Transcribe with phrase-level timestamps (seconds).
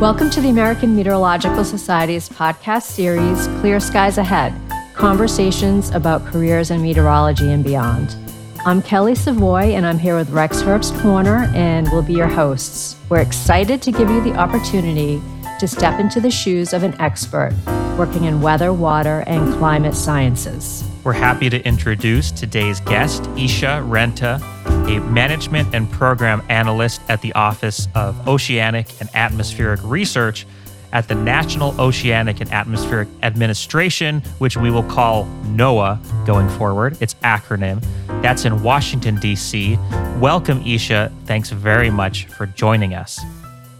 [0.00, 4.52] Welcome to the American Meteorological Society's podcast series, Clear Skies Ahead
[4.92, 8.14] Conversations about Careers in Meteorology and Beyond.
[8.66, 12.96] I'm Kelly Savoy, and I'm here with Rex Herbst Corner, and we'll be your hosts.
[13.08, 15.22] We're excited to give you the opportunity
[15.58, 17.52] to step into the shoes of an expert
[17.96, 20.84] working in weather, water, and climate sciences.
[21.02, 24.40] We're happy to introduce today's guest, Isha Renta,
[24.88, 30.46] a management and program analyst at the Office of Oceanic and Atmospheric Research
[30.92, 37.00] at the National Oceanic and Atmospheric Administration, which we will call NOAA going forward.
[37.00, 37.84] Its acronym.
[38.22, 39.78] That's in Washington, D.C.
[40.18, 41.12] Welcome, Isha.
[41.24, 43.20] Thanks very much for joining us.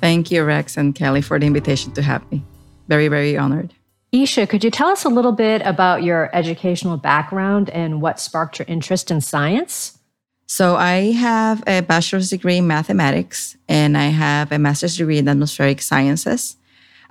[0.06, 2.44] Thank you, Rex and Kelly, for the invitation to have me.
[2.86, 3.74] Very, very honored.
[4.12, 8.60] Isha, could you tell us a little bit about your educational background and what sparked
[8.60, 9.98] your interest in science?
[10.46, 15.26] So, I have a bachelor's degree in mathematics and I have a master's degree in
[15.26, 16.56] atmospheric sciences.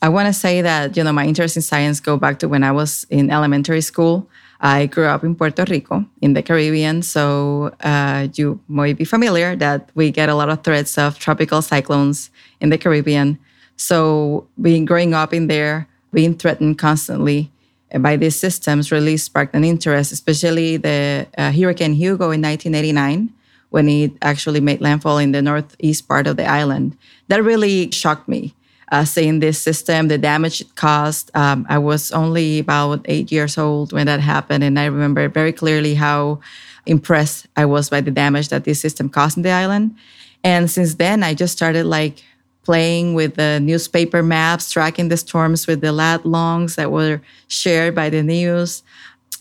[0.01, 2.63] I want to say that, you know, my interest in science go back to when
[2.63, 4.29] I was in elementary school.
[4.65, 9.55] I grew up in Puerto Rico in the Caribbean, so uh, you might be familiar
[9.57, 13.37] that we get a lot of threats of tropical cyclones in the Caribbean.
[13.77, 17.51] So, being growing up in there, being threatened constantly
[17.99, 23.31] by these systems really sparked an interest, especially the uh, Hurricane Hugo in 1989
[23.69, 26.97] when it actually made landfall in the northeast part of the island.
[27.27, 28.55] That really shocked me.
[28.91, 31.31] Uh, seeing this system, the damage it caused.
[31.35, 35.51] Um, I was only about eight years old when that happened, and I remember very
[35.51, 36.39] clearly how
[36.85, 39.95] impressed I was by the damage that this system caused in the island.
[40.43, 42.23] And since then, I just started like
[42.63, 47.95] playing with the newspaper maps, tracking the storms with the lat longs that were shared
[47.95, 48.83] by the news.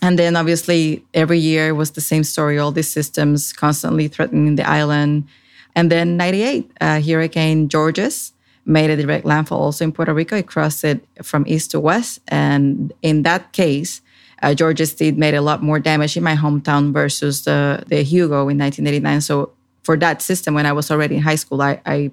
[0.01, 4.67] And then obviously every year was the same story, all these systems constantly threatening the
[4.67, 5.27] island.
[5.75, 8.31] And then 98, uh, Hurricane Georges
[8.65, 10.35] made a direct landfall also in Puerto Rico.
[10.35, 12.19] It crossed it from east to west.
[12.27, 14.01] And in that case,
[14.41, 18.49] uh, Georges did made a lot more damage in my hometown versus the, the Hugo
[18.49, 19.21] in 1989.
[19.21, 19.51] So
[19.83, 22.11] for that system, when I was already in high school, I, I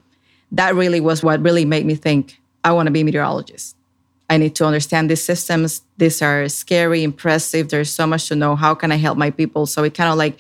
[0.53, 3.75] that really was what really made me think I want to be a meteorologist.
[4.29, 5.83] I need to understand these systems.
[5.99, 7.69] These are scary, impressive.
[7.69, 8.57] There's so much to know.
[8.57, 9.67] How can I help my people?
[9.67, 10.39] So it kind of like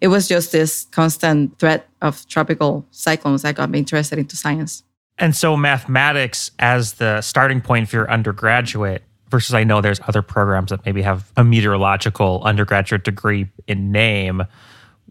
[0.00, 4.82] it was just this constant threat of tropical cyclones that got me interested into science.
[5.18, 10.22] And so mathematics as the starting point for your undergraduate versus I know there's other
[10.22, 14.44] programs that maybe have a meteorological undergraduate degree in name.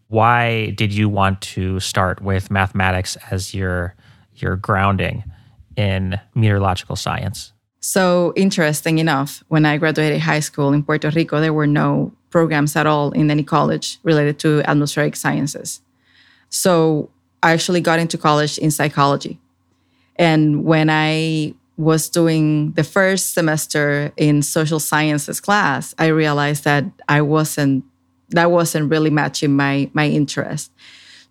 [0.08, 3.96] Why did you want to start with mathematics as your
[4.36, 5.24] your grounding
[5.76, 7.54] in meteorological science?
[7.80, 12.76] So interesting enough, when I graduated high school in Puerto Rico, there were no programs
[12.76, 15.82] at all in any college related to atmospheric sciences.
[16.50, 17.10] So
[17.42, 19.40] I actually got into college in psychology.
[20.16, 26.86] And when I was doing the first semester in social sciences class, I realized that
[27.10, 27.84] I wasn't
[28.30, 30.72] that wasn't really matching my my interest.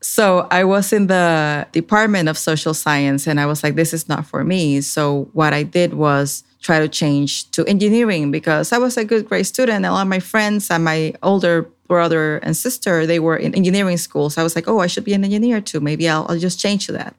[0.00, 4.08] So I was in the Department of Social Science and I was like, this is
[4.08, 4.80] not for me.
[4.80, 9.28] So what I did was try to change to engineering because I was a good
[9.28, 9.86] grade student.
[9.86, 13.96] A lot of my friends and my older brother and sister, they were in engineering
[13.96, 14.28] school.
[14.28, 15.78] So I was like, oh, I should be an engineer too.
[15.78, 17.14] Maybe I'll, I'll just change to that.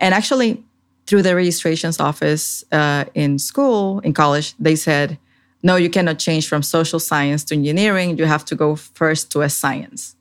[0.00, 0.62] And actually,
[1.08, 5.16] through the registrations office uh, in school, in college, they said,
[5.62, 8.18] no, you cannot change from social science to engineering.
[8.18, 10.14] You have to go first to a science.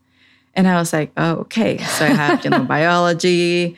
[0.55, 1.77] And I was like, oh, okay.
[1.77, 3.75] So I have, you know, biology,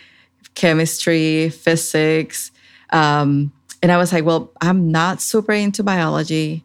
[0.53, 2.51] chemistry, physics.
[2.91, 6.63] Um, and I was like, well, I'm not super into biology.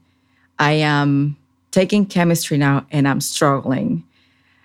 [0.58, 1.38] I am
[1.70, 4.04] taking chemistry now and I'm struggling.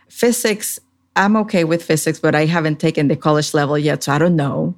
[0.09, 0.77] Physics,
[1.15, 4.35] I'm okay with physics, but I haven't taken the college level yet, so I don't
[4.35, 4.75] know.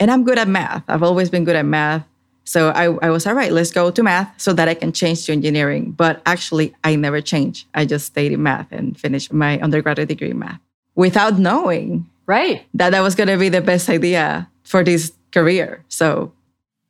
[0.00, 0.84] And I'm good at math.
[0.88, 2.06] I've always been good at math.
[2.44, 5.26] So I, I was all right, let's go to math so that I can change
[5.26, 5.90] to engineering.
[5.90, 7.66] But actually, I never changed.
[7.74, 10.60] I just stayed in math and finished my undergraduate degree in math
[10.94, 15.84] without knowing right that that was going to be the best idea for this career.
[15.88, 16.32] So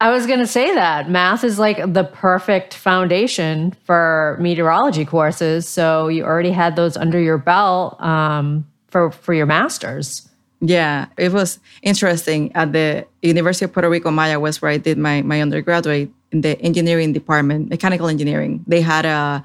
[0.00, 5.69] I was going to say that math is like the perfect foundation for meteorology courses.
[5.69, 10.27] So you already had those under your belt um, for for your masters.
[10.60, 12.50] Yeah, it was interesting.
[12.55, 16.40] At the University of Puerto Rico, Maya was where I did my, my undergraduate in
[16.40, 18.64] the engineering department, mechanical engineering.
[18.66, 19.44] They had a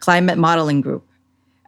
[0.00, 1.06] climate modeling group.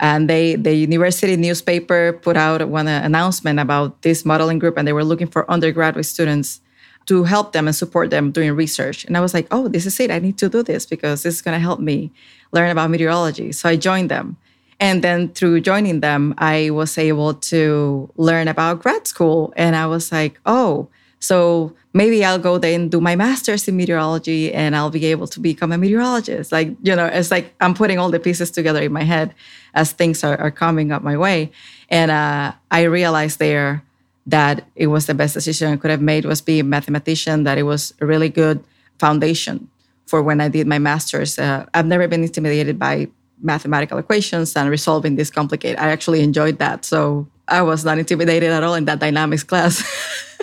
[0.01, 4.89] And they, the university newspaper put out one uh, announcement about this modeling group, and
[4.89, 6.61] they were looking for undergraduate students
[7.07, 9.05] to help them and support them doing research.
[9.05, 10.11] And I was like, oh, this is it.
[10.11, 12.11] I need to do this because this is going to help me
[12.51, 13.53] learn about meteorology.
[13.53, 14.37] So I joined them.
[14.83, 19.55] And then through joining them, I was able to learn about grad school.
[19.57, 20.89] And I was like, oh,
[21.23, 25.29] So maybe I'll go there and do my master's in meteorology and I'll be able
[25.29, 26.51] to become a meteorologist.
[26.51, 29.33] Like, you know, it's like I'm putting all the pieces together in my head
[29.73, 31.53] as things are, are coming up my way.
[31.89, 33.85] And uh, I realized there
[34.27, 37.57] that it was the best decision I could have made was be a mathematician, that
[37.57, 38.65] it was a really good
[38.99, 39.69] foundation
[40.07, 41.39] for when I did my master's.
[41.39, 43.07] Uh, I've never been intimidated by
[43.43, 45.79] mathematical equations and resolving this complicated.
[45.79, 46.85] I actually enjoyed that.
[46.85, 49.85] So I was not intimidated at all in that dynamics class.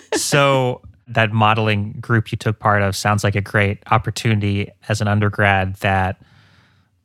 [0.15, 5.07] so that modeling group you took part of sounds like a great opportunity as an
[5.07, 6.21] undergrad that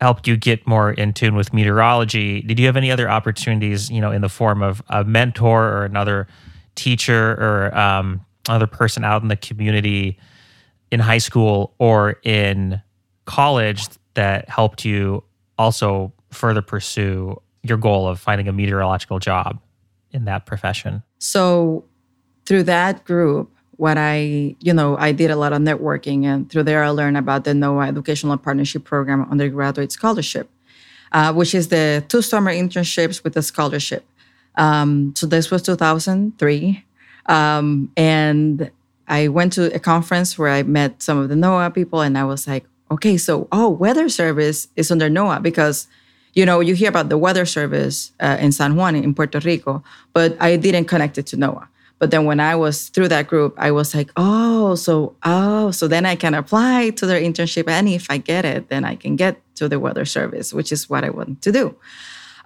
[0.01, 2.43] helped you get more in tune with meteorology.
[2.43, 5.85] Did you have any other opportunities, you know, in the form of a mentor or
[5.85, 6.27] another
[6.75, 10.19] teacher or um, other person out in the community
[10.91, 12.83] in high school or in
[13.25, 15.23] college that helped you
[15.59, 19.61] also further pursue your goal of finding a meteorological job
[20.11, 21.03] in that profession?
[21.19, 21.85] So,
[22.47, 26.65] through that group, what I, you know, I did a lot of networking, and through
[26.65, 30.49] there, I learned about the NOAA Educational Partnership Program undergraduate scholarship,
[31.13, 34.05] uh, which is the two summer internships with a scholarship.
[34.57, 36.85] Um, so this was 2003,
[37.27, 38.71] um, and
[39.09, 42.25] I went to a conference where I met some of the NOAA people, and I
[42.25, 42.65] was like,
[42.95, 45.87] okay, so oh, weather service is under NOAA because
[46.33, 49.83] you know you hear about the weather service uh, in San Juan in Puerto Rico,
[50.13, 51.69] but I didn't connect it to NOAA.
[51.99, 55.89] But then when I was through that group, I was like, oh, so oh, so
[55.89, 59.17] then I can apply to their internship, and if I get it, then I can
[59.17, 61.77] get to the weather service, which is what I want to do.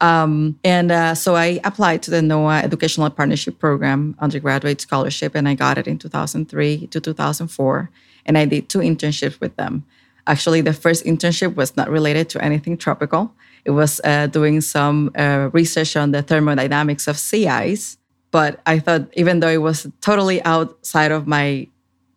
[0.00, 5.48] Um, and uh, so I applied to the NOAA Educational Partnership Program undergraduate scholarship, and
[5.48, 7.90] I got it in 2003 to 2004.
[8.26, 9.84] And I did two internships with them.
[10.28, 13.32] Actually, the first internship was not related to anything tropical.
[13.64, 17.96] It was uh, doing some uh, research on the thermodynamics of sea ice.
[18.30, 21.66] But I thought, even though it was totally outside of my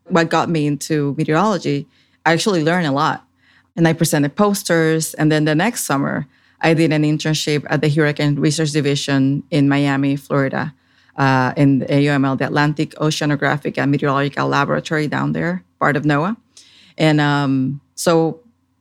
[0.10, 1.88] what got me into meteorology,
[2.26, 3.26] I actually learned a lot.
[3.78, 5.14] And I presented posters.
[5.14, 6.28] And then the next summer,
[6.60, 10.74] I did an internship at the Hurricane Research Division in Miami, Florida,
[11.16, 16.36] uh, in the AOML, the Atlantic Oceanographic and Meteorological Laboratory down there, part of NOAA.
[16.98, 18.40] And um, so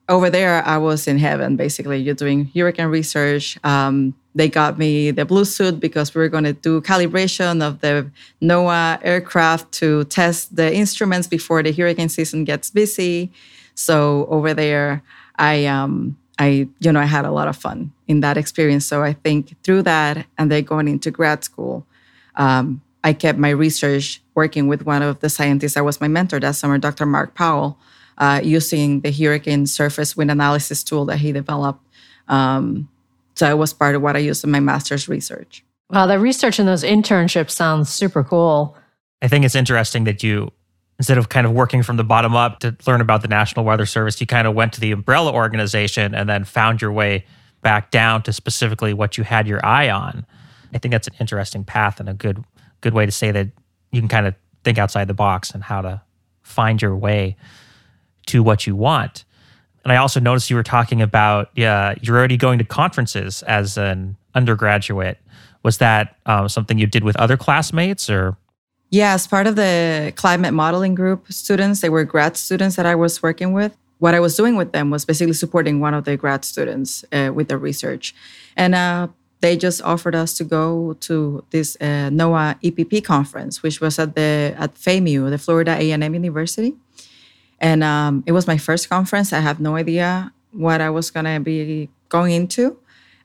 [0.09, 1.99] over there, I was in heaven, basically.
[1.99, 3.59] You're doing hurricane research.
[3.63, 7.81] Um, they got me the blue suit because we were going to do calibration of
[7.81, 13.31] the NOAA aircraft to test the instruments before the hurricane season gets busy.
[13.75, 15.03] So over there,
[15.37, 18.87] I um, I, you know, I had a lot of fun in that experience.
[18.87, 21.85] So I think through that and then going into grad school,
[22.37, 26.41] um, I kept my research working with one of the scientists that was my mentor
[26.41, 27.05] that summer, Dr.
[27.05, 27.77] Mark Powell,
[28.21, 31.83] uh, using the hurricane surface wind analysis tool that he developed.
[32.29, 32.89] Um,
[33.35, 35.65] so it was part of what I used in my master's research.
[35.89, 38.77] Wow, the research in those internships sounds super cool.
[39.23, 40.53] I think it's interesting that you
[40.99, 43.87] instead of kind of working from the bottom up to learn about the National Weather
[43.87, 47.25] Service, you kind of went to the umbrella organization and then found your way
[47.63, 50.27] back down to specifically what you had your eye on.
[50.75, 52.45] I think that's an interesting path and a good
[52.83, 53.49] good way to say that
[53.93, 56.03] you can kind of think outside the box and how to
[56.43, 57.37] find your way
[58.27, 59.25] to what you want.
[59.85, 63.79] And I also noticed you were talking about yeah, you're already going to conferences as
[63.79, 65.19] an undergraduate.
[65.63, 68.37] Was that um, something you did with other classmates or
[68.91, 72.97] yeah, as part of the climate modeling group students, they were grad students that I
[72.97, 73.77] was working with.
[73.99, 77.31] What I was doing with them was basically supporting one of the grad students uh,
[77.33, 78.15] with their research.
[78.57, 79.09] And uh,
[79.41, 84.17] they just offered us to go to this uh, NOAA EPP conference, which was at
[84.17, 86.75] the at FAMU, the Florida A&M University.
[87.61, 89.33] And um, it was my first conference.
[89.33, 92.77] I have no idea what I was going to be going into.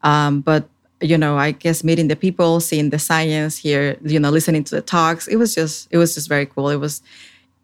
[0.04, 0.70] Um, but
[1.02, 4.76] you know, I guess meeting the people, seeing the science here, you know, listening to
[4.76, 6.70] the talks, it was just, it was just very cool.
[6.70, 7.02] It was,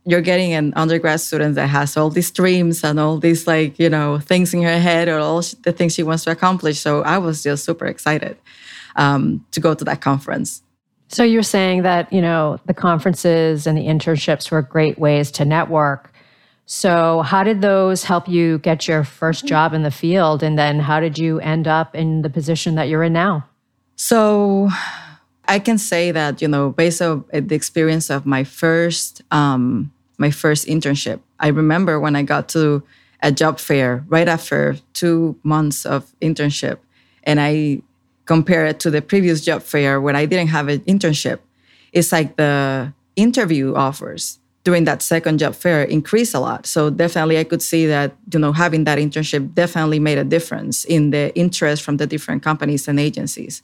[0.05, 3.89] you're getting an undergrad student that has all these dreams and all these like, you
[3.89, 6.79] know, things in her head or all the things she wants to accomplish.
[6.79, 8.37] So I was just super excited
[8.95, 10.61] um, to go to that conference.
[11.07, 15.45] So you're saying that, you know, the conferences and the internships were great ways to
[15.45, 16.10] network
[16.73, 20.41] so, how did those help you get your first job in the field?
[20.41, 23.45] And then, how did you end up in the position that you're in now?
[23.97, 24.69] So,
[25.49, 30.31] I can say that you know, based on the experience of my first um, my
[30.31, 32.83] first internship, I remember when I got to
[33.21, 36.77] a job fair right after two months of internship,
[37.25, 37.81] and I
[38.23, 41.39] compare it to the previous job fair when I didn't have an internship.
[41.91, 46.65] It's like the interview offers during that second job fair increased a lot.
[46.65, 50.85] So definitely I could see that, you know, having that internship definitely made a difference
[50.85, 53.63] in the interest from the different companies and agencies.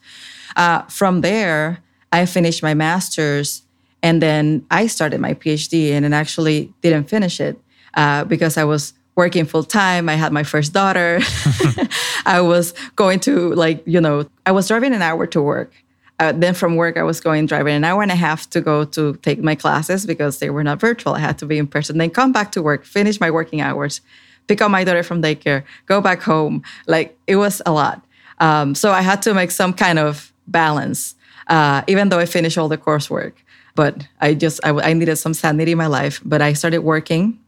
[0.56, 1.80] Uh, from there,
[2.12, 3.64] I finished my master's
[4.04, 7.60] And then I started my PhD and then actually didn't finish it
[7.96, 10.08] uh, because I was working full time.
[10.08, 11.20] I had my first daughter.
[12.26, 15.74] I was going to, like, you know, I was driving an hour to work.
[16.20, 18.86] Uh, then from work, I was going driving an hour and a half to go
[18.86, 21.14] to take my classes because they were not virtual.
[21.14, 21.98] I had to be in person.
[22.00, 24.02] Then come back to work, finish my working hours,
[24.48, 26.64] pick up my daughter from daycare, go back home.
[26.88, 28.04] Like it was a lot.
[28.40, 31.16] Um, so I had to make some kind of balance,
[31.48, 33.34] uh, even though I finished all the coursework.
[33.76, 36.20] But I just I, I needed some sanity in my life.
[36.26, 37.40] But I started working.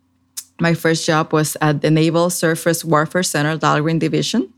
[0.60, 4.54] My first job was at the Naval Surface Warfare Center, Dahlgren Division.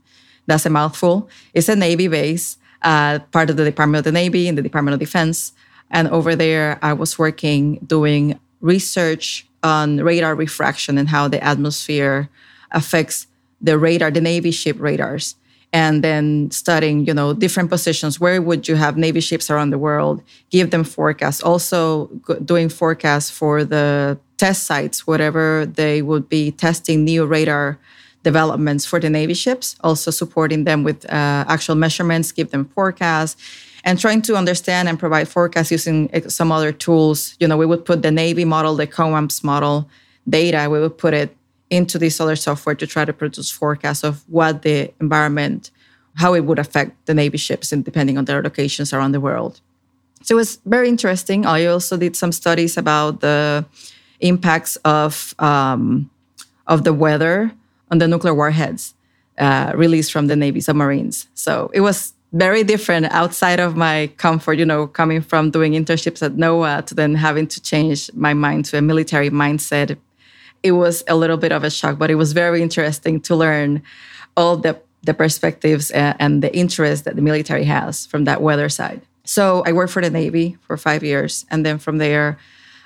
[0.46, 1.30] That's a mouthful.
[1.54, 4.94] It's a Navy base, uh, part of the Department of the Navy and the Department
[4.94, 5.52] of Defense.
[5.90, 12.28] And over there, I was working doing research on radar refraction and how the atmosphere
[12.70, 13.26] affects
[13.60, 15.36] the radar, the Navy ship radars.
[15.74, 18.20] And then studying you know different positions.
[18.20, 20.22] Where would you have navy ships around the world?
[20.50, 21.42] Give them forecasts.
[21.42, 22.08] Also
[22.44, 27.78] doing forecasts for the test sites whatever they would be testing new radar
[28.22, 33.36] developments for the navy ships also supporting them with uh, actual measurements give them forecasts
[33.84, 37.84] and trying to understand and provide forecasts using some other tools you know we would
[37.84, 39.88] put the navy model the COAMPS model
[40.28, 41.36] data we would put it
[41.72, 45.70] into this other software to try to produce forecasts of what the environment,
[46.16, 49.62] how it would affect the Navy ships and depending on their locations around the world.
[50.22, 51.46] So it was very interesting.
[51.46, 53.64] I also did some studies about the
[54.20, 56.10] impacts of um,
[56.66, 57.50] of the weather
[57.92, 58.94] on the nuclear warheads
[59.38, 61.28] uh, released from the Navy submarines.
[61.34, 66.20] So it was very different outside of my comfort, you know, coming from doing internships
[66.22, 69.96] at NOAA to then having to change my mind to a military mindset
[70.62, 73.82] it was a little bit of a shock, but it was very interesting to learn
[74.36, 78.68] all the, the perspectives and, and the interest that the military has from that weather
[78.68, 79.02] side.
[79.24, 81.44] So I worked for the Navy for five years.
[81.50, 82.38] And then from there,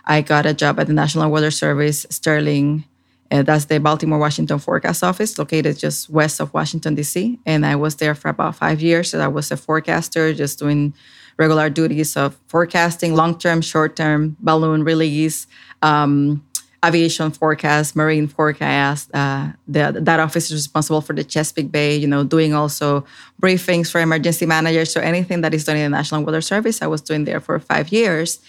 [0.04, 2.84] I got a job at the National Weather Service, Sterling.
[3.30, 7.38] Uh, that's the Baltimore Washington Forecast Office, located just west of Washington, D.C.
[7.46, 9.10] And I was there for about five years.
[9.10, 10.94] So I was a forecaster, just doing
[11.36, 15.46] regular duties of forecasting, long term, short term, balloon release,
[15.82, 16.44] um,
[16.84, 19.10] aviation forecast, marine forecast.
[19.12, 23.04] Uh, the, that office is responsible for the Chesapeake Bay, you know, doing also
[23.42, 24.92] briefings for emergency managers.
[24.92, 27.58] So anything that is done in the National Weather Service, I was doing there for
[27.58, 28.40] five years.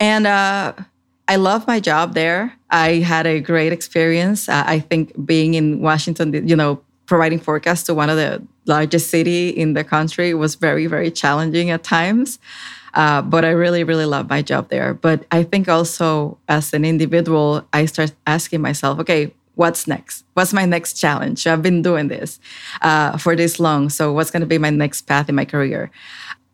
[0.00, 0.72] And uh,
[1.30, 2.52] I love my job there.
[2.70, 4.48] I had a great experience.
[4.48, 9.10] Uh, I think being in Washington, you know, providing forecasts to one of the largest
[9.10, 12.40] city in the country was very, very challenging at times.
[12.94, 14.92] Uh, but I really, really love my job there.
[14.92, 20.24] But I think also as an individual, I start asking myself, okay, what's next?
[20.34, 21.46] What's my next challenge?
[21.46, 22.40] I've been doing this
[22.82, 23.88] uh, for this long.
[23.88, 25.92] So what's going to be my next path in my career?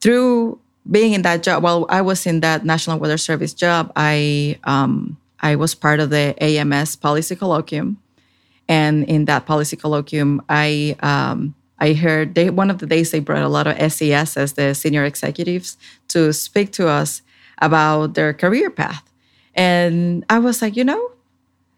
[0.02, 4.58] Through being in that job, while I was in that National Weather Service job, I
[4.64, 7.96] um, I was part of the AMS Policy Colloquium,
[8.68, 13.20] and in that policy colloquium, I um, I heard they, one of the days they
[13.20, 15.76] brought a lot of SES as the senior executives
[16.08, 17.22] to speak to us
[17.58, 19.02] about their career path.
[19.54, 21.10] And I was like, you know,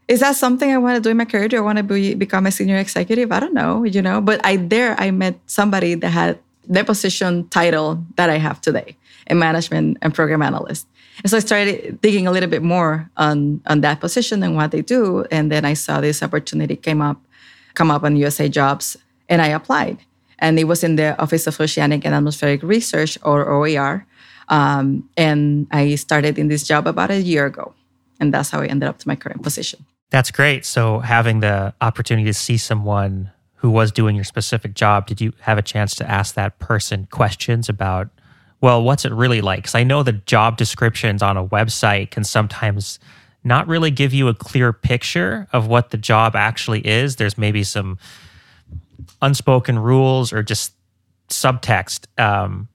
[0.06, 1.48] is that something I want to do in my career?
[1.48, 3.30] Do I want to be, become a senior executive?
[3.30, 4.20] I don't know, you know.
[4.20, 6.38] But I there I met somebody that had
[6.68, 8.96] the position title that I have today,
[9.28, 10.86] a management and program analyst.
[11.22, 14.70] And so I started digging a little bit more on on that position and what
[14.70, 15.24] they do.
[15.30, 17.20] And then I saw this opportunity came up,
[17.74, 18.96] come up on USA Jobs
[19.28, 19.98] and I applied.
[20.38, 24.06] And it was in the Office of Oceanic and Atmospheric Research, or OAR.
[24.48, 27.74] Um, and I started in this job about a year ago.
[28.20, 29.84] And that's how I ended up to my current position.
[30.10, 30.64] That's great.
[30.64, 35.32] So, having the opportunity to see someone who was doing your specific job, did you
[35.40, 38.08] have a chance to ask that person questions about,
[38.60, 39.60] well, what's it really like?
[39.60, 42.98] Because I know the job descriptions on a website can sometimes
[43.44, 47.16] not really give you a clear picture of what the job actually is.
[47.16, 47.98] There's maybe some
[49.22, 50.72] unspoken rules or just
[51.28, 52.06] subtext.
[52.20, 52.68] Um,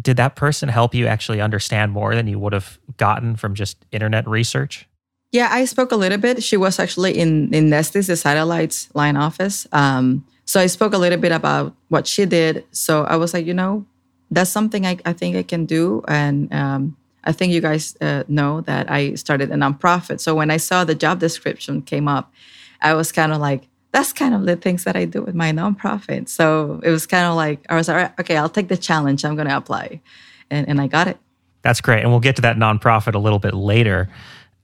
[0.00, 3.84] did that person help you actually understand more than you would have gotten from just
[3.92, 4.86] internet research?
[5.34, 6.44] Yeah, I spoke a little bit.
[6.44, 9.66] She was actually in in NESDIS, the satellites line office.
[9.72, 12.64] Um, so I spoke a little bit about what she did.
[12.70, 13.84] So I was like, you know,
[14.30, 16.04] that's something I, I think I can do.
[16.06, 20.20] And um, I think you guys uh, know that I started a nonprofit.
[20.20, 22.32] So when I saw the job description came up,
[22.80, 25.50] I was kind of like, that's kind of the things that I do with my
[25.50, 26.28] nonprofit.
[26.28, 29.24] So it was kind of like, I was like, okay, I'll take the challenge.
[29.24, 30.00] I'm going to apply.
[30.48, 31.18] And, and I got it.
[31.62, 32.02] That's great.
[32.02, 34.08] And we'll get to that nonprofit a little bit later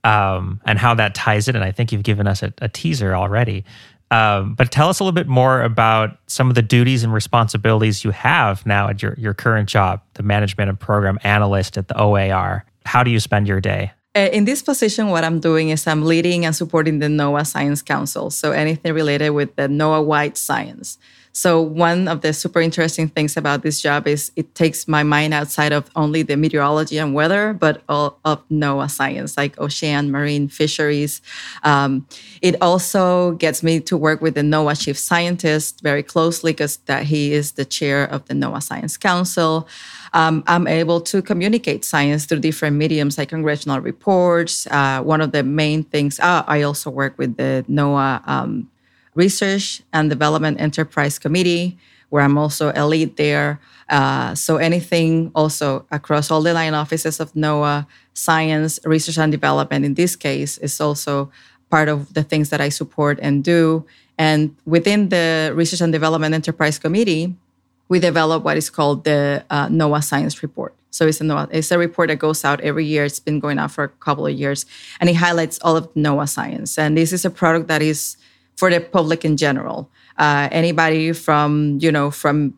[0.03, 1.55] um, and how that ties in.
[1.55, 3.65] And I think you've given us a, a teaser already.
[4.11, 8.03] Um, but tell us a little bit more about some of the duties and responsibilities
[8.03, 11.97] you have now at your, your current job, the management and program analyst at the
[11.97, 12.65] OAR.
[12.85, 13.91] how do you spend your day?
[14.13, 17.81] Uh, in this position, what I'm doing is I'm leading and supporting the NOAA Science
[17.81, 18.29] Council.
[18.29, 20.97] So anything related with the NOAA wide science.
[21.33, 25.33] So one of the super interesting things about this job is it takes my mind
[25.33, 30.49] outside of only the meteorology and weather, but all of NOAA science, like ocean, marine,
[30.49, 31.21] fisheries.
[31.63, 32.05] Um,
[32.41, 37.03] it also gets me to work with the NOAA chief scientist very closely because that
[37.03, 39.67] he is the chair of the NOAA Science Council.
[40.13, 44.67] Um, I'm able to communicate science through different mediums like congressional reports.
[44.67, 48.69] Uh, one of the main things, uh, I also work with the NOAA um,
[49.15, 51.77] Research and Development Enterprise Committee,
[52.09, 53.59] where I'm also a lead there.
[53.89, 59.85] Uh, so anything also across all the line offices of NOAA, science, research and development
[59.85, 61.31] in this case is also
[61.69, 63.85] part of the things that I support and do.
[64.17, 67.35] And within the Research and Development Enterprise Committee,
[67.89, 70.73] we develop what is called the uh, NOAA Science Report.
[70.91, 73.05] So it's a NOAA, it's a report that goes out every year.
[73.05, 74.65] It's been going out for a couple of years,
[74.99, 76.77] and it highlights all of NOAA science.
[76.77, 78.17] And this is a product that is
[78.61, 79.89] for the public in general.
[80.19, 82.53] Uh, anybody from you know from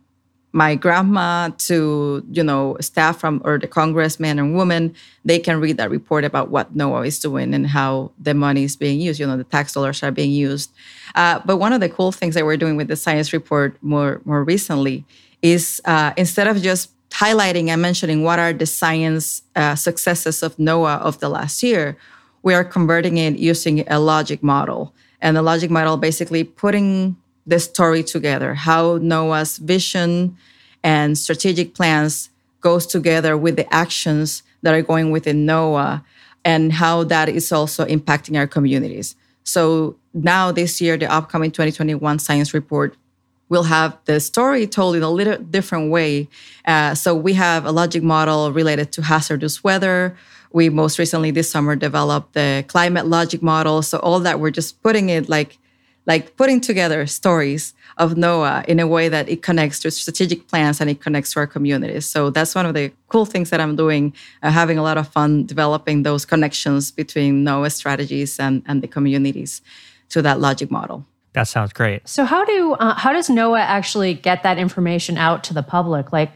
[0.51, 4.93] my grandma to you know staff from or the congressman and woman
[5.23, 8.75] they can read that report about what NOAA is doing and how the money is
[8.75, 10.71] being used you know the tax dollars are being used
[11.15, 14.19] uh, but one of the cool things that we're doing with the science report more
[14.25, 15.05] more recently
[15.41, 20.51] is uh, instead of just highlighting and mentioning what are the science uh, successes of
[20.57, 21.95] NOAA of the last year
[22.43, 24.93] we are converting it using a logic model
[25.23, 27.15] and the logic model basically putting
[27.47, 30.37] the story together, how NOAA's vision
[30.83, 32.29] and strategic plans
[32.61, 36.03] goes together with the actions that are going within NOAA
[36.45, 39.15] and how that is also impacting our communities.
[39.43, 42.95] So now this year, the upcoming 2021 science report
[43.47, 46.27] will have the story told in a little different way.
[46.65, 50.17] Uh, so we have a logic model related to hazardous weather.
[50.53, 53.81] We most recently this summer developed the climate logic model.
[53.81, 55.59] So all that we're just putting it like
[56.05, 60.81] like putting together stories of NOAA in a way that it connects to strategic plans
[60.81, 62.05] and it connects to our communities.
[62.05, 65.07] So that's one of the cool things that I'm doing, uh, having a lot of
[65.07, 69.61] fun developing those connections between NOAA strategies and, and the communities
[70.09, 71.05] to that logic model.
[71.33, 72.07] That sounds great.
[72.07, 76.13] So how do uh, how does NOAA actually get that information out to the public?
[76.13, 76.31] Like,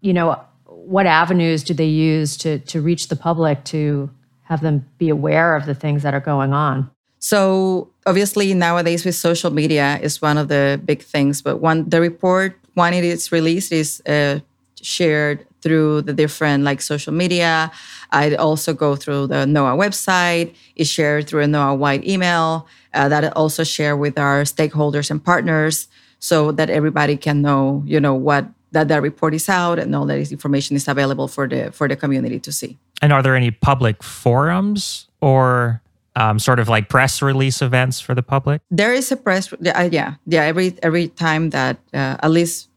[0.00, 0.38] you know,
[0.86, 4.10] what avenues do they use to to reach the public to
[4.42, 6.90] have them be aware of the things that are going on?
[7.18, 11.40] So obviously nowadays with social media is one of the big things.
[11.40, 14.40] But when the report when it is released is uh,
[14.82, 17.72] shared through the different like social media.
[18.12, 20.54] I also go through the NOAA website.
[20.76, 25.10] It's shared through a NOAA wide email uh, that I also share with our stakeholders
[25.10, 29.78] and partners so that everybody can know, you know, what that that report is out
[29.78, 32.76] and all that information is available for the for the community to see.
[33.00, 35.80] And are there any public forums or
[36.16, 38.60] um, sort of like press release events for the public?
[38.70, 40.42] There is a press, uh, yeah, yeah.
[40.42, 42.68] Every every time that uh, at least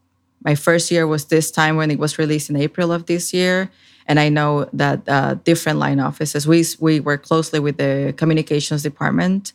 [0.43, 3.69] my first year was this time when it was released in April of this year,
[4.07, 6.47] and I know that uh, different line offices.
[6.47, 9.53] We we work closely with the communications department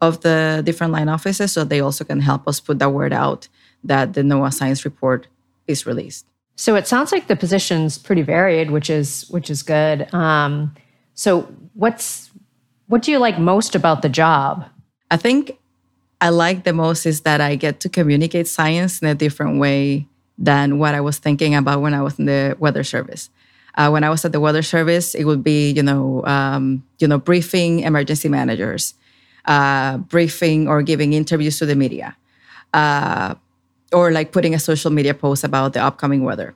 [0.00, 3.48] of the different line offices, so they also can help us put the word out
[3.84, 5.26] that the NOAA Science Report
[5.66, 6.26] is released.
[6.56, 10.12] So it sounds like the position's pretty varied, which is which is good.
[10.14, 10.74] Um,
[11.14, 11.42] so
[11.74, 12.30] what's
[12.86, 14.66] what do you like most about the job?
[15.10, 15.58] I think
[16.20, 20.06] I like the most is that I get to communicate science in a different way
[20.38, 23.30] than what I was thinking about when I was in the weather service.
[23.76, 27.08] Uh, when I was at the weather service, it would be you know um, you
[27.08, 28.94] know briefing emergency managers,
[29.46, 32.16] uh, briefing or giving interviews to the media.
[32.72, 33.34] Uh,
[33.94, 36.54] or like putting a social media post about the upcoming weather.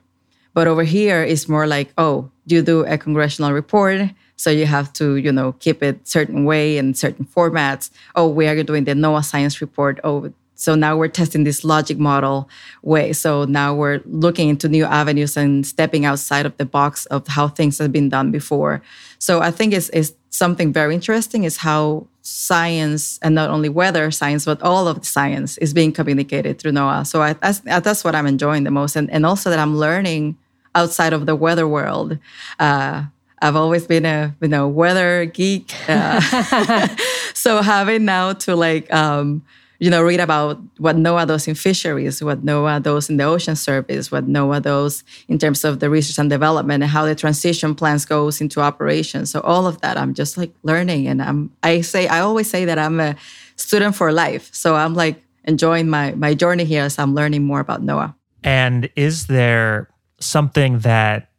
[0.53, 4.91] But over here, it's more like, oh, you do a congressional report, so you have
[4.93, 7.91] to, you know, keep it certain way and certain formats.
[8.15, 9.99] Oh, we are doing the NOAA science report.
[10.03, 12.49] Oh, so now we're testing this logic model
[12.81, 13.13] way.
[13.13, 17.47] So now we're looking into new avenues and stepping outside of the box of how
[17.47, 18.81] things have been done before.
[19.19, 24.11] So I think it's, it's something very interesting is how science and not only weather
[24.11, 27.05] science but all of the science is being communicated through NOAA.
[27.05, 30.37] So I, that's, that's what I'm enjoying the most, and, and also that I'm learning
[30.75, 32.17] outside of the weather world.
[32.59, 33.05] Uh,
[33.41, 36.19] I've always been a you know weather geek, uh,
[37.33, 39.43] so having now to like um,
[39.79, 43.55] you know, read about what NOAA does in fisheries, what NOAA does in the ocean
[43.55, 47.73] service, what NOAA does in terms of the research and development, and how the transition
[47.73, 49.25] plans goes into operation.
[49.25, 51.51] So all of that, I'm just like learning, and I'm.
[51.63, 53.15] I say I always say that I'm a
[53.55, 54.53] student for life.
[54.53, 58.13] So I'm like enjoying my my journey here as I'm learning more about NOAA.
[58.43, 59.89] And is there
[60.19, 61.29] something that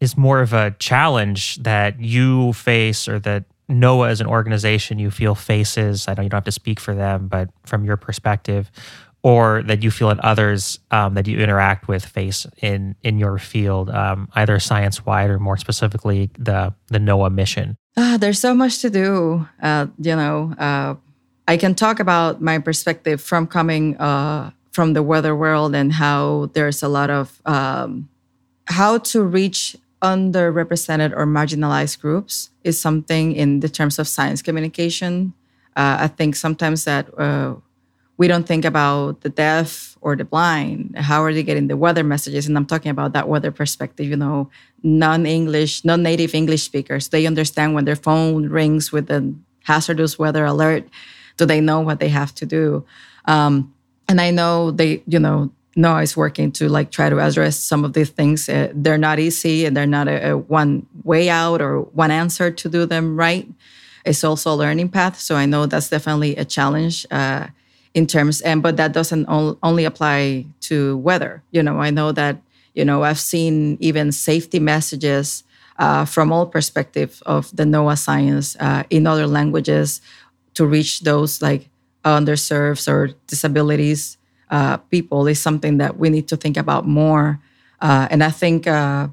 [0.00, 5.10] is more of a challenge that you face or that NOAA as an organization you
[5.10, 6.08] feel faces?
[6.08, 8.70] I know you don't have to speak for them, but from your perspective,
[9.22, 13.38] or that you feel that others um, that you interact with face in in your
[13.38, 17.76] field, um, either science wide or more specifically the the NOAA mission?
[17.96, 19.48] Uh, there's so much to do.
[19.60, 20.94] Uh, you know, uh,
[21.48, 26.50] I can talk about my perspective from coming uh, from the weather world and how
[26.52, 28.08] there's a lot of um,
[28.66, 35.32] how to reach underrepresented or marginalized groups is something in the terms of science communication.
[35.74, 37.54] Uh, I think sometimes that uh,
[38.16, 40.96] we don't think about the deaf or the blind.
[40.96, 42.46] How are they getting the weather messages?
[42.46, 44.50] And I'm talking about that weather perspective, you know,
[44.82, 47.08] non English, non native English speakers.
[47.08, 50.88] They understand when their phone rings with a hazardous weather alert,
[51.36, 52.84] do they know what they have to do?
[53.26, 53.74] Um,
[54.08, 57.84] and I know they, you know, NOAA is working to like try to address some
[57.84, 58.48] of these things.
[58.48, 62.50] Uh, they're not easy and they're not a, a, one way out or one answer
[62.50, 63.46] to do them right.
[64.04, 65.20] It's also a learning path.
[65.20, 67.48] So I know that's definitely a challenge uh,
[67.92, 71.42] in terms, and but that doesn't only apply to weather.
[71.50, 72.40] You know, I know that,
[72.74, 75.44] you know, I've seen even safety messages
[75.78, 80.00] uh, from all perspective of the NOAA science uh, in other languages
[80.54, 81.68] to reach those like
[82.04, 84.16] underserved or disabilities
[84.50, 87.40] uh, people is something that we need to think about more.
[87.80, 89.08] Uh, and I think uh,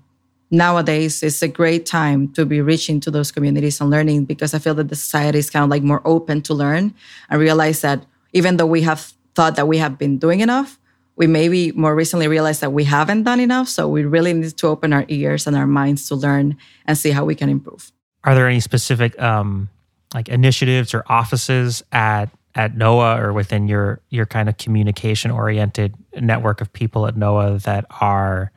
[0.52, 4.60] nowadays it's a great time to be reaching to those communities and learning because I
[4.60, 6.94] feel that the society is kind of like more open to learn
[7.30, 10.80] and realize that even though we have thought that we have been doing enough,
[11.16, 13.68] we maybe more recently realized that we haven't done enough.
[13.68, 17.12] So we really need to open our ears and our minds to learn and see
[17.12, 17.92] how we can improve.
[18.24, 19.70] Are there any specific um,
[20.14, 25.96] like initiatives or offices at at NOAA or within your your kind of communication oriented
[26.20, 28.52] network of people at NOAA that are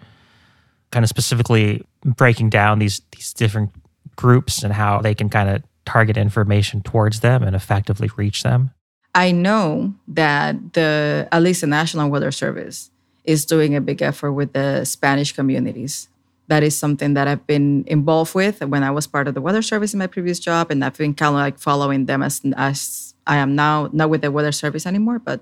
[0.91, 3.71] kind of specifically breaking down these these different
[4.17, 8.71] groups and how they can kind of target information towards them and effectively reach them?
[9.15, 12.91] I know that the at least the National Weather Service
[13.25, 16.09] is doing a big effort with the Spanish communities.
[16.49, 19.63] That is something that I've been involved with when I was part of the Weather
[19.63, 23.06] Service in my previous job, and I've been kind of like following them as as
[23.27, 25.41] I am now not with the Weather Service anymore, but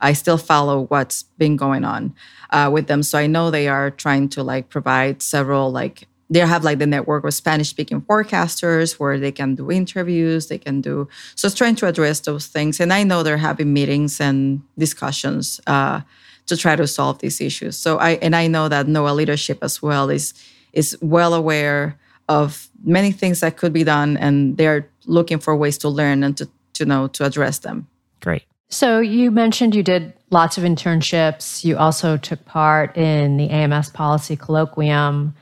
[0.00, 2.14] I still follow what's been going on
[2.50, 3.02] uh, with them.
[3.02, 6.86] So I know they are trying to like provide several like they have like the
[6.86, 11.54] network of Spanish speaking forecasters where they can do interviews, they can do so it's
[11.54, 12.80] trying to address those things.
[12.80, 16.00] And I know they're having meetings and discussions uh,
[16.46, 17.76] to try to solve these issues.
[17.76, 20.34] So I and I know that NOAA leadership as well is
[20.72, 25.78] is well aware of many things that could be done and they're looking for ways
[25.78, 27.86] to learn and to to know to address them.
[28.20, 28.44] Great.
[28.68, 31.64] So you mentioned you did lots of internships.
[31.64, 35.32] You also took part in the AMS policy colloquium.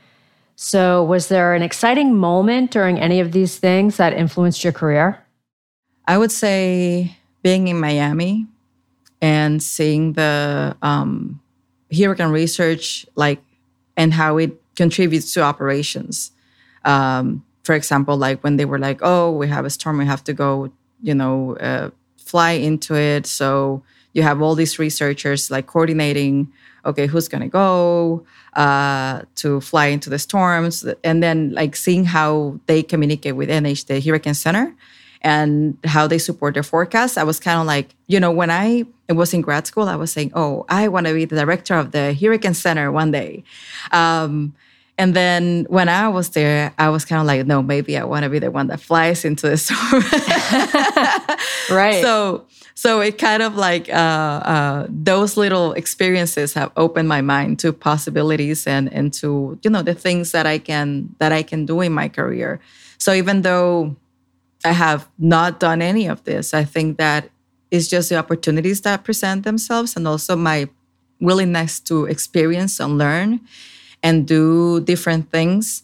[0.55, 5.19] So was there an exciting moment during any of these things that influenced your career?
[6.07, 8.47] I would say being in Miami
[9.21, 11.41] and seeing the um,
[11.91, 13.41] hurricane research, like,
[13.97, 16.31] and how it contributes to operations.
[16.85, 20.23] Um, for example, like when they were like, "Oh, we have a storm, we have
[20.25, 20.71] to go
[21.03, 23.27] you know, uh, fly into it.
[23.27, 26.51] So you have all these researchers like coordinating,
[26.85, 32.05] okay, who's going to go uh, to fly into the storms, and then like seeing
[32.05, 34.73] how they communicate with NH, the Hurricane Center,
[35.21, 37.17] and how they support their forecast.
[37.17, 40.11] I was kind of like, you know, when I was in grad school, I was
[40.11, 43.43] saying, oh, I want to be the director of the Hurricane Center one day.
[43.91, 44.53] Um,
[45.03, 48.23] and then when I was there, I was kind of like, no, maybe I want
[48.23, 50.01] to be the one that flies into the storm.
[51.77, 52.01] right.
[52.01, 57.59] So, so it kind of like uh, uh, those little experiences have opened my mind
[57.59, 61.65] to possibilities and and to you know the things that I can that I can
[61.65, 62.61] do in my career.
[62.97, 63.97] So even though
[64.63, 67.29] I have not done any of this, I think that
[67.71, 70.69] it's just the opportunities that present themselves and also my
[71.19, 73.41] willingness to experience and learn
[74.03, 75.81] and do different things.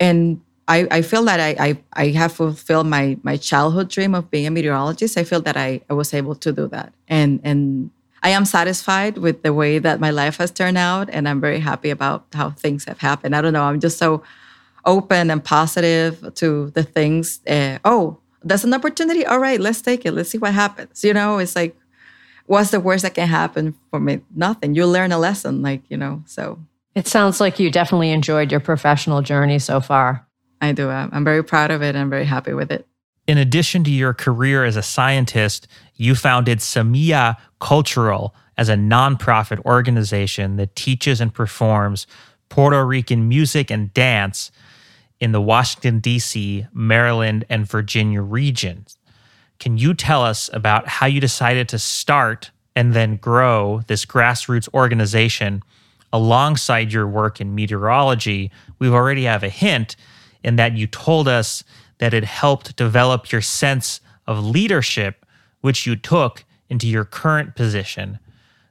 [0.00, 4.30] And I, I feel that I, I, I have fulfilled my, my childhood dream of
[4.30, 5.16] being a meteorologist.
[5.16, 6.92] I feel that I, I was able to do that.
[7.08, 7.90] And, and
[8.22, 11.08] I am satisfied with the way that my life has turned out.
[11.10, 13.36] And I'm very happy about how things have happened.
[13.36, 13.64] I don't know.
[13.64, 14.22] I'm just so
[14.84, 17.40] open and positive to the things.
[17.46, 19.24] Uh, oh, that's an opportunity.
[19.24, 20.12] All right, let's take it.
[20.12, 21.04] Let's see what happens.
[21.04, 21.76] You know, it's like,
[22.46, 24.20] what's the worst that can happen for me?
[24.34, 24.74] Nothing.
[24.74, 26.58] You learn a lesson, like, you know, so
[26.98, 30.26] it sounds like you definitely enjoyed your professional journey so far.
[30.60, 30.90] I do.
[30.90, 31.94] I'm very proud of it.
[31.94, 32.88] I'm very happy with it.
[33.28, 39.64] In addition to your career as a scientist, you founded Semilla Cultural as a nonprofit
[39.64, 42.08] organization that teaches and performs
[42.48, 44.50] Puerto Rican music and dance
[45.20, 48.98] in the Washington, D.C., Maryland, and Virginia regions.
[49.60, 54.68] Can you tell us about how you decided to start and then grow this grassroots
[54.74, 55.62] organization
[56.12, 58.50] alongside your work in meteorology?
[58.78, 59.96] we've already have a hint
[60.44, 61.64] in that you told us
[61.98, 65.26] that it helped develop your sense of leadership,
[65.60, 68.18] which you took into your current position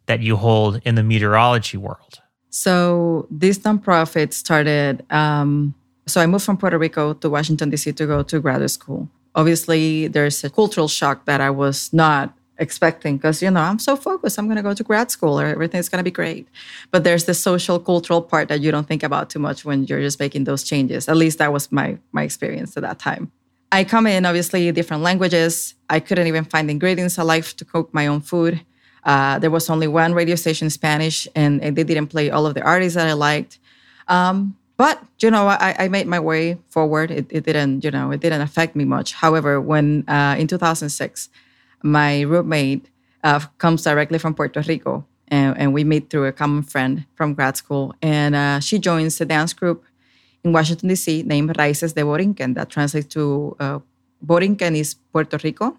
[0.05, 2.21] that you hold in the meteorology world.
[2.49, 5.05] So this nonprofit started.
[5.11, 7.91] Um, so I moved from Puerto Rico to Washington D.C.
[7.91, 9.09] to go to graduate school.
[9.35, 13.95] Obviously, there's a cultural shock that I was not expecting because you know I'm so
[13.95, 14.37] focused.
[14.37, 16.47] I'm going to go to grad school or everything's going to be great.
[16.91, 20.01] But there's the social cultural part that you don't think about too much when you're
[20.01, 21.07] just making those changes.
[21.07, 23.31] At least that was my my experience at that time.
[23.71, 25.75] I come in obviously different languages.
[25.89, 28.61] I couldn't even find ingredients I like to cook my own food.
[29.03, 32.45] Uh, there was only one radio station in Spanish, and, and, they didn't play all
[32.45, 33.57] of the artists that I liked.
[34.09, 37.09] Um, but you know, I, I, made my way forward.
[37.09, 39.13] It, it, didn't, you know, it didn't affect me much.
[39.13, 41.29] However, when uh, in 2006,
[41.83, 42.89] my roommate
[43.23, 47.33] uh, comes directly from Puerto Rico, and, and, we meet through a common friend from
[47.33, 49.83] grad school, and uh, she joins a dance group
[50.43, 51.23] in Washington D.C.
[51.23, 52.55] named Raíces de Borinquen.
[52.55, 53.79] That translates to uh,
[54.25, 55.77] Borinquen is Puerto Rico,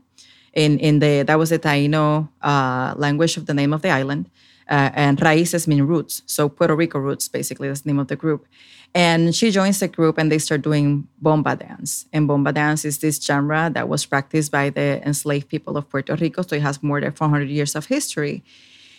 [0.52, 4.30] in in the that was the Taino uh, language of the name of the island,
[4.68, 7.68] uh, and raíces mean roots, so Puerto Rico roots basically.
[7.68, 8.46] That's the name of the group.
[8.94, 12.06] And she joins the group, and they start doing bomba dance.
[12.12, 16.16] And bomba dance is this genre that was practiced by the enslaved people of Puerto
[16.16, 18.42] Rico, so it has more than 400 years of history.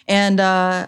[0.08, 0.88] And uh,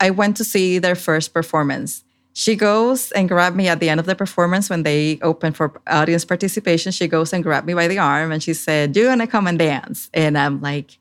[0.00, 3.98] I went to see their first performance she goes and grabbed me at the end
[3.98, 6.92] of the performance when they open for audience participation.
[6.92, 9.26] She goes and grabbed me by the arm and she said, Do you want to
[9.26, 10.08] come and dance?
[10.14, 10.98] And I'm like,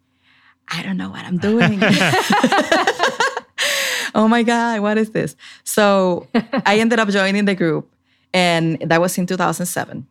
[0.68, 1.80] I don't know what I'm doing.
[4.16, 5.36] oh my God, what is this?
[5.64, 6.28] So
[6.66, 7.90] I ended up joining the group,
[8.34, 10.08] and that was in 2007.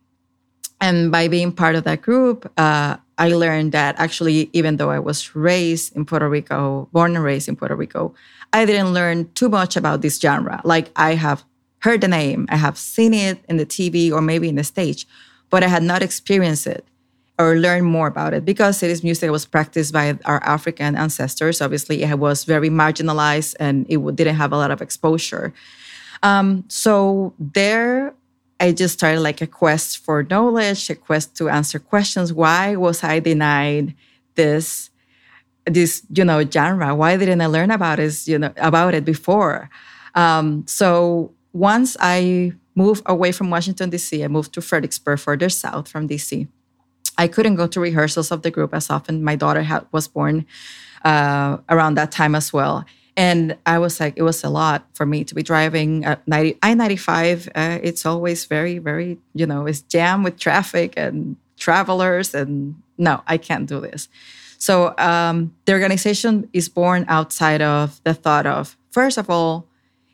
[0.81, 4.99] And by being part of that group, uh, I learned that actually, even though I
[4.99, 8.13] was raised in Puerto Rico, born and raised in Puerto Rico,
[8.53, 10.61] I didn't learn too much about this genre.
[10.63, 11.43] Like I have
[11.79, 15.05] heard the name, I have seen it in the TV or maybe in the stage,
[15.49, 16.85] but I had not experienced it
[17.39, 20.95] or learn more about it because it is music that was practiced by our African
[20.95, 21.61] ancestors.
[21.61, 25.53] Obviously, it was very marginalized and it didn't have a lot of exposure.
[26.21, 28.13] Um, so there,
[28.59, 32.33] I just started like a quest for knowledge, a quest to answer questions.
[32.33, 33.95] Why was I denied
[34.35, 34.89] this
[35.65, 39.69] this you know genre why didn't i learn about it you know about it before
[40.15, 45.87] um, so once i moved away from washington d.c i moved to fredericksburg further south
[45.87, 46.47] from d.c
[47.19, 49.23] i couldn't go to rehearsals of the group as often.
[49.23, 50.45] My daughter had, was born
[51.05, 52.85] uh, around that time as well.
[53.17, 56.57] And i was like it was a lot for me to be driving at 90,
[56.63, 62.75] i-95 uh, it's always very very you know it's jammed with traffic and travelers and
[62.97, 64.07] no i can't do this.
[64.59, 69.65] So um, the organization is born outside of the thought of, first of all,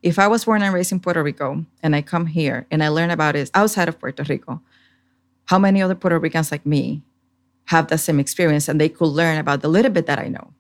[0.04, 2.89] if I was born and raised in Puerto Rico and I come here and I
[2.89, 4.62] learn about it outside of Puerto Rico,
[5.46, 7.02] how many other Puerto Ricans like me
[7.66, 10.54] have the same experience and they could learn about the little bit that I know?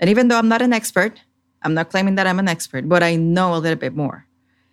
[0.00, 1.20] And even though I'm not an expert,
[1.62, 4.26] I'm not claiming that I'm an expert, but I know a little bit more.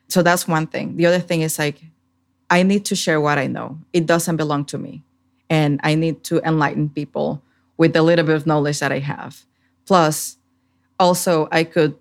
[0.07, 0.97] So that's one thing.
[0.97, 1.81] The other thing is like,
[2.49, 3.77] I need to share what I know.
[3.93, 5.03] It doesn't belong to me.
[5.49, 7.41] And I need to enlighten people
[7.77, 9.45] with the little bit of knowledge that I have.
[9.85, 10.37] Plus,
[10.99, 11.95] also, I could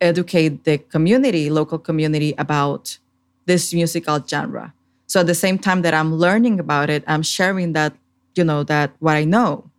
[0.00, 2.98] educate the community, local community, about
[3.46, 4.74] this musical genre.
[5.06, 7.94] So at the same time that I'm learning about it, I'm sharing that,
[8.34, 9.70] you know, that what I know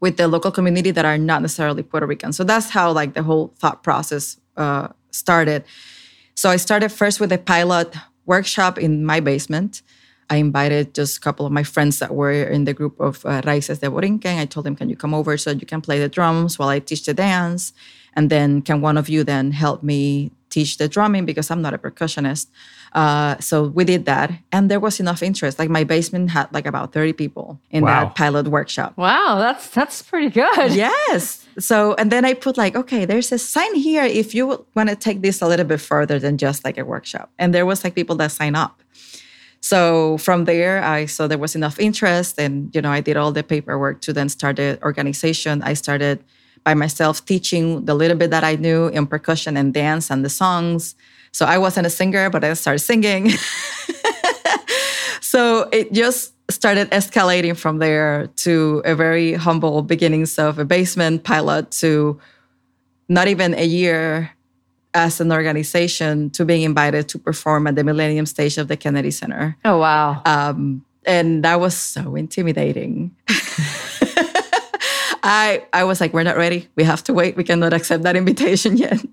[0.00, 2.32] with the local community that are not necessarily Puerto Rican.
[2.32, 5.64] So that's how like the whole thought process uh, started.
[6.34, 7.94] So I started first with a pilot
[8.26, 9.82] workshop in my basement
[10.28, 13.42] I invited just a couple of my friends that were in the group of uh,
[13.42, 14.38] Raíces de Borinquen.
[14.38, 16.80] I told them, can you come over so you can play the drums while I
[16.80, 17.72] teach the dance?
[18.14, 21.74] And then can one of you then help me teach the drumming because I'm not
[21.74, 22.46] a percussionist.
[22.92, 25.58] Uh, so we did that, and there was enough interest.
[25.58, 27.88] Like my basement had like about 30 people in wow.
[27.90, 28.96] that pilot workshop.
[28.96, 30.72] Wow, that's that's pretty good.
[30.86, 31.44] Yes.
[31.58, 34.96] So and then I put like, okay, there's a sign here if you want to
[34.96, 37.28] take this a little bit further than just like a workshop.
[37.38, 38.82] And there was like people that sign up.
[39.60, 43.32] So from there, I saw there was enough interest, and you know, I did all
[43.32, 45.62] the paperwork to then start the organization.
[45.70, 46.22] I started
[46.66, 50.28] by myself teaching the little bit that I knew in percussion and dance and the
[50.28, 50.96] songs.
[51.30, 53.30] So I wasn't a singer, but I started singing.
[55.20, 61.22] so it just started escalating from there to a very humble beginnings of a basement
[61.22, 62.18] pilot to
[63.08, 64.32] not even a year
[64.92, 69.12] as an organization to being invited to perform at the Millennium Stage of the Kennedy
[69.12, 69.56] Center.
[69.64, 70.20] Oh, wow.
[70.24, 73.14] Um, and that was so intimidating.
[75.22, 76.68] I, I was like, we're not ready.
[76.76, 77.36] We have to wait.
[77.36, 79.04] We cannot accept that invitation yet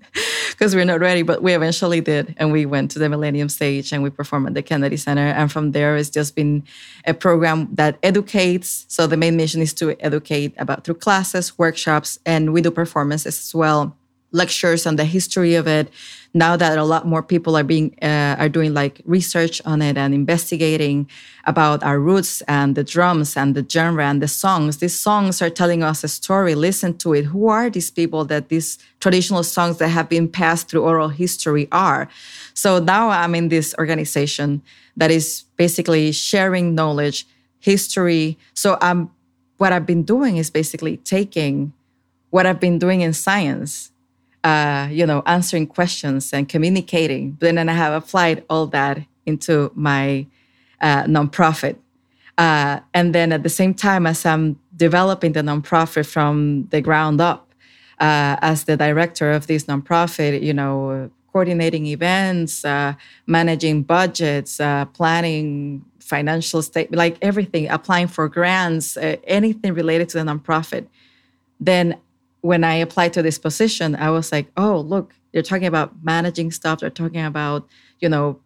[0.50, 1.22] because we're not ready.
[1.22, 2.34] But we eventually did.
[2.38, 5.26] And we went to the Millennium Stage and we performed at the Kennedy Center.
[5.26, 6.64] And from there, it's just been
[7.06, 8.86] a program that educates.
[8.88, 13.38] So the main mission is to educate about through classes, workshops, and we do performances
[13.38, 13.96] as well
[14.34, 15.88] lectures on the history of it
[16.34, 19.96] now that a lot more people are being uh, are doing like research on it
[19.96, 21.08] and investigating
[21.44, 25.48] about our roots and the drums and the genre and the songs these songs are
[25.48, 26.54] telling us a story.
[26.56, 27.26] Listen to it.
[27.26, 31.68] Who are these people that these traditional songs that have been passed through oral history
[31.70, 32.08] are?
[32.54, 34.62] So now i'm in this organization
[34.96, 37.26] that is basically sharing knowledge
[37.60, 38.36] history.
[38.54, 39.10] So i'm
[39.58, 41.72] what i've been doing is basically taking
[42.30, 43.92] what i've been doing in science
[44.44, 47.32] uh, you know, answering questions and communicating.
[47.32, 50.26] But then I have applied all that into my
[50.80, 51.76] uh, nonprofit.
[52.36, 57.20] Uh, and then at the same time, as I'm developing the nonprofit from the ground
[57.20, 57.54] up,
[58.00, 62.92] uh, as the director of this nonprofit, you know, coordinating events, uh,
[63.26, 70.24] managing budgets, uh, planning financial state, like everything, applying for grants, anything related to the
[70.24, 70.86] nonprofit,
[71.58, 71.96] then
[72.44, 76.50] when I applied to this position, I was like, oh, look, they're talking about managing
[76.50, 76.80] stuff.
[76.80, 77.66] They're talking about,
[78.00, 78.38] you know,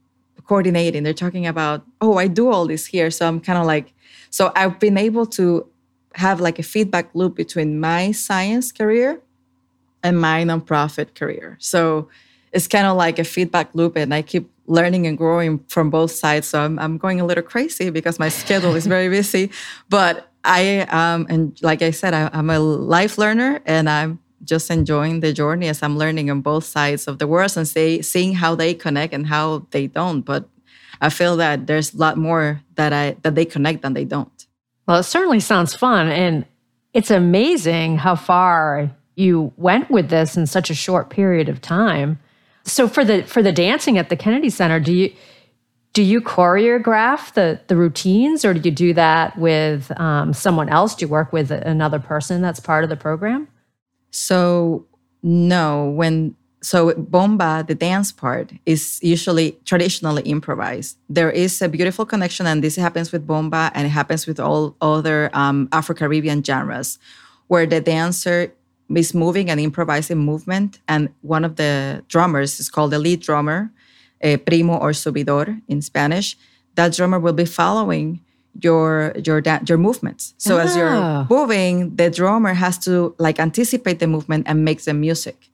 [0.47, 1.03] coordinating.
[1.03, 3.11] They're talking about, oh, I do all this here.
[3.11, 3.93] So I'm kind of like,
[4.31, 5.67] so I've been able to
[6.15, 9.21] have like a feedback loop between my science career
[10.05, 11.57] and my nonprofit career.
[11.59, 12.09] So
[12.53, 16.13] it's kind of like a feedback loop, and I keep learning and growing from both
[16.13, 16.47] sides.
[16.47, 19.51] So I'm, I'm going a little crazy because my schedule is very busy.
[19.89, 24.71] But I um and like I said, I, am a life learner and I'm just
[24.71, 28.35] enjoying the journey as I'm learning on both sides of the world and say, seeing
[28.35, 30.23] how they connect and how they don't.
[30.23, 30.49] But
[31.01, 34.47] I feel that there's a lot more that I that they connect than they don't.
[34.87, 36.47] Well, it certainly sounds fun, and
[36.95, 42.19] it's amazing how far you went with this in such a short period of time.
[42.65, 45.13] So for the for the dancing at the Kennedy Center, do you
[45.93, 50.95] do you choreograph the the routines or do you do that with um, someone else?
[50.95, 53.49] Do you work with another person that's part of the program?
[54.11, 54.87] So
[55.23, 60.99] no when so bomba the dance part is usually traditionally improvised.
[61.09, 64.77] There is a beautiful connection and this happens with bomba and it happens with all
[64.81, 66.99] other um, afro-caribbean genres
[67.47, 68.53] where the dancer
[68.95, 73.71] is moving and improvising movement and one of the drummers is called the lead drummer
[74.21, 76.37] a primo or subidor in Spanish,
[76.75, 78.21] that drummer will be following
[78.61, 80.35] your your your movements.
[80.39, 81.27] So as you're ah.
[81.31, 85.49] moving, the drummer has to like anticipate the movement and make the music.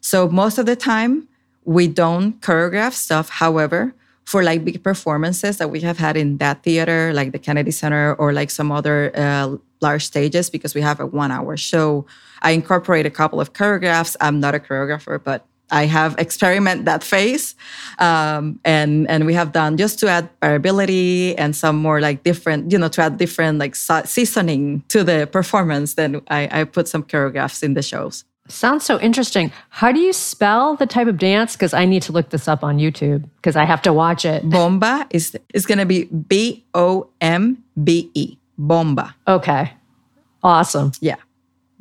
[0.00, 1.26] So most of the time,
[1.64, 3.28] we don't choreograph stuff.
[3.28, 7.70] However, for like big performances that we have had in that theater, like the Kennedy
[7.70, 12.06] Center or like some other uh, large stages, because we have a one hour show,
[12.42, 14.16] I incorporate a couple of choreographs.
[14.20, 17.54] I'm not a choreographer, but I have experiment that phase,
[17.98, 22.70] um, and and we have done just to add variability and some more like different,
[22.70, 25.94] you know, to add different like seasoning to the performance.
[25.94, 28.24] Then I, I put some choreographs in the shows.
[28.48, 29.52] Sounds so interesting.
[29.70, 31.54] How do you spell the type of dance?
[31.54, 34.48] Because I need to look this up on YouTube because I have to watch it.
[34.48, 38.36] Bomba is is going to be B O M B E.
[38.58, 39.14] Bomba.
[39.26, 39.72] Okay.
[40.42, 40.92] Awesome.
[41.00, 41.16] Yeah.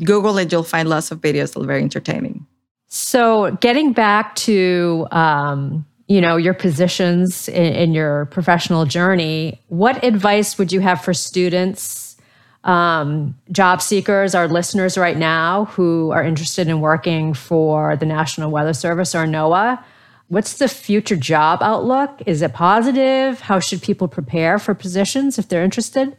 [0.04, 0.52] Google it.
[0.52, 1.54] You'll find lots of videos.
[1.54, 2.48] They're very entertaining.
[2.96, 10.04] So, getting back to um, you know your positions in, in, your professional journey, what
[10.04, 12.18] advice would you have for students,
[12.66, 18.52] um, job seekers, our listeners right now who are interested in working for the National
[18.52, 19.84] Weather Service or NOAA?
[20.28, 22.22] What's the future job outlook?
[22.28, 23.40] Is it positive?
[23.40, 26.16] How should people prepare for positions if they're interested?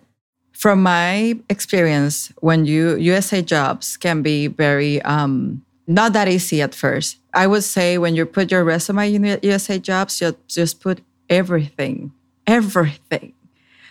[0.51, 6.75] From my experience, when you USA jobs can be very um, not that easy at
[6.75, 7.19] first.
[7.33, 12.13] I would say when you put your resume in USA Jobs, you just put everything,
[12.47, 13.35] everything.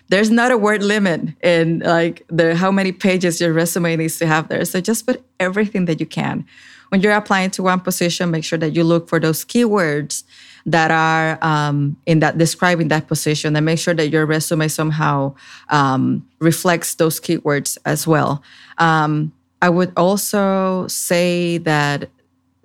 [0.09, 4.27] There's not a word limit in like the how many pages your resume needs to
[4.27, 4.65] have there.
[4.65, 6.45] So just put everything that you can.
[6.89, 10.23] When you're applying to one position, make sure that you look for those keywords
[10.65, 15.33] that are um, in that describing that position, and make sure that your resume somehow
[15.69, 18.43] um, reflects those keywords as well.
[18.77, 19.33] Um,
[19.63, 22.09] I would also say that,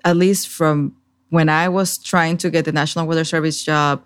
[0.05, 0.97] at least from
[1.31, 4.03] when I was trying to get the National Weather Service job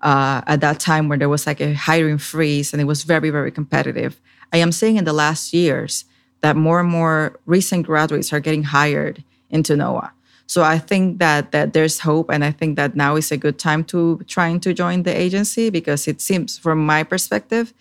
[0.00, 3.30] uh, at that time, where there was like a hiring freeze and it was very,
[3.30, 4.20] very competitive,
[4.52, 6.06] I am seeing in the last years
[6.40, 10.10] that more and more recent graduates are getting hired into NOAA.
[10.46, 13.60] So I think that that there's hope, and I think that now is a good
[13.60, 17.72] time to trying to join the agency because it seems, from my perspective,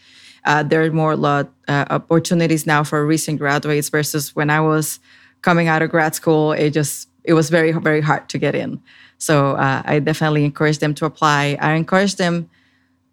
[0.46, 5.00] uh, there are more lot uh, opportunities now for recent graduates versus when I was
[5.42, 6.52] coming out of grad school.
[6.52, 8.82] It just it was very very hard to get in.
[9.18, 11.58] So uh, I definitely encourage them to apply.
[11.62, 12.50] I encourage them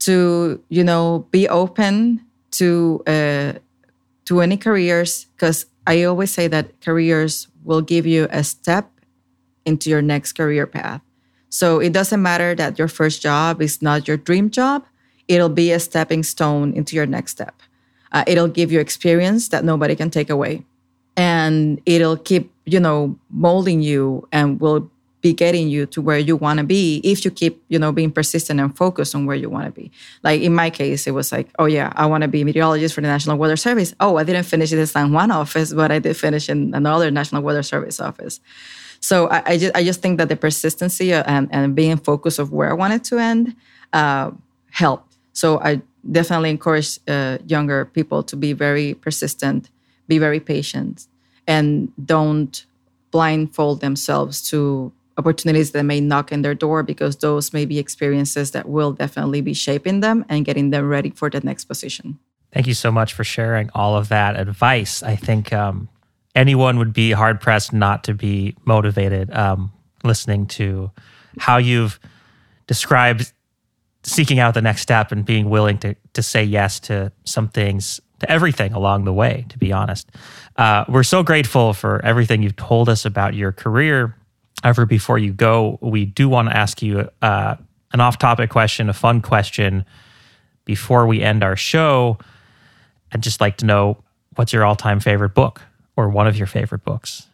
[0.00, 3.52] to you know be open to uh,
[4.24, 8.90] to any careers because I always say that careers will give you a step
[9.64, 11.02] into your next career path.
[11.48, 14.84] So it doesn't matter that your first job is not your dream job,
[15.30, 17.54] it'll be a stepping stone into your next step.
[18.10, 20.64] Uh, it'll give you experience that nobody can take away.
[21.16, 26.34] And it'll keep, you know, molding you and will be getting you to where you
[26.34, 29.50] want to be if you keep you know being persistent and focused on where you
[29.50, 29.90] want to be
[30.22, 32.94] like in my case it was like oh yeah i want to be a meteorologist
[32.94, 35.92] for the national weather service oh i didn't finish in the san juan office but
[35.92, 38.40] i did finish in another national weather service office
[39.00, 42.50] so i, I just i just think that the persistency and, and being focused of
[42.50, 43.54] where i wanted to end
[43.92, 44.30] uh,
[44.70, 49.70] helped so i definitely encourage uh, younger people to be very persistent
[50.08, 51.06] be very patient
[51.46, 52.66] and don't
[53.10, 58.52] blindfold themselves to opportunities that may knock in their door because those may be experiences
[58.52, 62.18] that will definitely be shaping them and getting them ready for the next position.
[62.52, 65.02] Thank you so much for sharing all of that advice.
[65.02, 65.88] I think um,
[66.34, 69.72] anyone would be hard pressed not to be motivated um,
[70.02, 70.90] listening to
[71.38, 72.00] how you've
[72.66, 73.32] described
[74.02, 78.00] seeking out the next step and being willing to to say yes to some things
[78.18, 80.10] to everything along the way to be honest
[80.56, 84.14] uh, we're so grateful for everything you've told us about your career
[84.64, 87.56] ever before you go, we do want to ask you uh,
[87.92, 89.84] an off topic question, a fun question
[90.64, 92.18] before we end our show.
[93.12, 94.02] I'd just like to know
[94.36, 95.62] what's your all time favorite book
[95.96, 97.26] or one of your favorite books?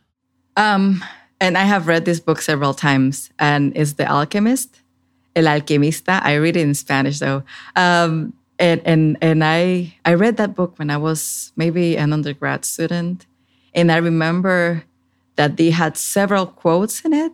[0.57, 1.05] Um,
[1.41, 4.81] and I have read this book several times, and it's The Alchemist,
[5.37, 6.21] El Alquimista.
[6.25, 7.45] I read it in Spanish though.
[7.77, 12.65] Um, and and and I I read that book when I was maybe an undergrad
[12.65, 13.27] student,
[13.75, 14.85] and I remember
[15.37, 17.33] that they had several quotes in it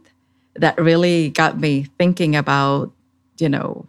[0.56, 2.92] that really got me thinking about,
[3.38, 3.86] you know,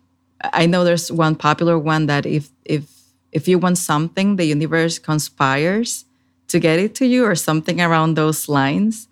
[0.54, 2.84] I know there's one popular one that if if
[3.32, 6.06] if you want something, the universe conspires
[6.50, 9.08] to get it to you or something around those lines.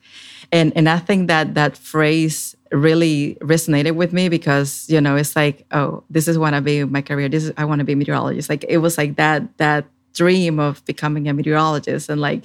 [0.52, 5.36] And and I think that that phrase really resonated with me because, you know, it's
[5.36, 7.30] like, oh, this is what I want to be my career.
[7.30, 8.49] This is I want to be a meteorologist.
[8.49, 12.43] Like it was like that that dream of becoming a meteorologist and like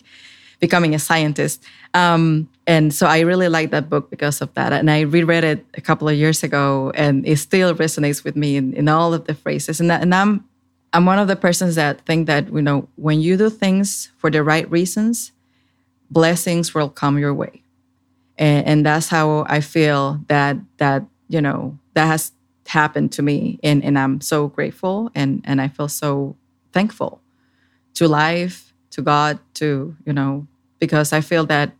[0.60, 1.62] becoming a scientist.
[1.94, 4.72] Um, and so I really like that book because of that.
[4.72, 8.56] And I reread it a couple of years ago, and it still resonates with me
[8.56, 9.80] in, in all of the phrases.
[9.80, 10.44] And, that, and I'm
[10.92, 14.30] I'm one of the persons that think that you know when you do things for
[14.30, 15.32] the right reasons,
[16.10, 17.62] blessings will come your way,
[18.38, 22.32] and, and that's how I feel that that you know that has
[22.66, 26.36] happened to me, and and I'm so grateful, and and I feel so
[26.72, 27.20] thankful
[27.94, 28.66] to life
[28.96, 30.46] to God, to, you know,
[30.80, 31.72] because I feel that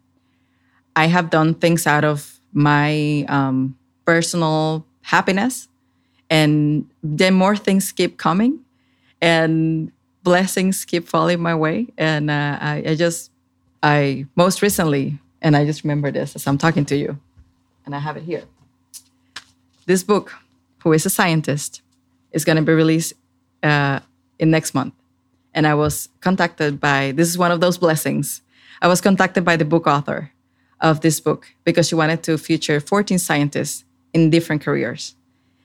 [0.95, 5.69] I have done things out of my um, personal happiness.
[6.29, 8.61] And then more things keep coming
[9.21, 9.93] and
[10.23, 11.89] blessings keep falling my way.
[11.97, 13.31] And uh, I, I just,
[13.83, 17.19] I most recently, and I just remember this as I'm talking to you,
[17.85, 18.45] and I have it here.
[19.87, 20.35] This book,
[20.83, 21.83] Who is a Scientist,
[22.33, 23.15] is going to be released
[23.63, 24.01] uh,
[24.39, 24.95] in next month
[25.57, 28.43] and I was contacted by this is one of those blessings.
[28.83, 30.31] I was contacted by the book author
[30.81, 35.17] of this book because she wanted to feature 14 scientists in different careers.